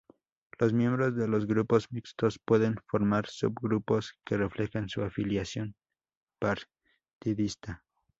[0.57, 5.75] Los miembros de los Grupos mixtos pueden formar subgrupos que reflejen su afiliación
[6.39, 7.83] partidista.